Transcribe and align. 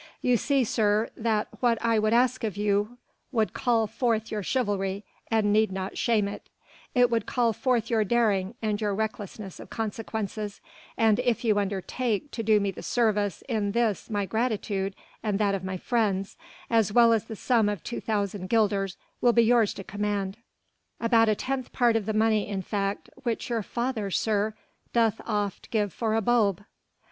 You 0.23 0.35
see, 0.35 0.63
sir, 0.63 1.11
that 1.15 1.47
what 1.59 1.77
I 1.79 1.99
would 1.99 2.11
ask 2.11 2.43
of 2.43 2.57
you 2.57 2.97
would 3.31 3.53
call 3.53 3.85
forth 3.85 4.31
your 4.31 4.41
chivalry 4.41 5.03
and 5.29 5.53
need 5.53 5.71
not 5.71 5.95
shame 5.95 6.27
it; 6.27 6.49
it 6.95 7.11
would 7.11 7.27
call 7.27 7.53
forth 7.53 7.91
your 7.91 8.03
daring 8.03 8.55
and 8.63 8.81
your 8.81 8.95
recklessness 8.95 9.59
of 9.59 9.69
consequences 9.69 10.59
and 10.97 11.19
if 11.19 11.43
you 11.45 11.53
will 11.53 11.61
undertake 11.61 12.31
to 12.31 12.41
do 12.41 12.59
me 12.59 12.73
service 12.81 13.43
in 13.47 13.73
this, 13.73 14.09
my 14.09 14.25
gratitude 14.25 14.95
and 15.21 15.37
that 15.37 15.53
of 15.53 15.63
my 15.63 15.77
friends 15.77 16.35
as 16.67 16.91
well 16.91 17.13
as 17.13 17.25
the 17.25 17.35
sum 17.35 17.69
of 17.69 17.83
2,000 17.83 18.49
guilders 18.49 18.97
will 19.21 19.33
be 19.33 19.43
yours 19.43 19.71
to 19.75 19.83
command." 19.83 20.37
"About 20.99 21.29
a 21.29 21.35
tenth 21.35 21.71
part 21.71 21.95
of 21.95 22.07
the 22.07 22.13
money 22.15 22.47
in 22.47 22.63
fact 22.63 23.07
which 23.17 23.51
your 23.51 23.61
father, 23.61 24.09
sir, 24.09 24.55
doth 24.93 25.21
oft 25.27 25.69
give 25.69 25.93
for 25.93 26.15
a 26.15 26.21
bulb." 26.21 26.63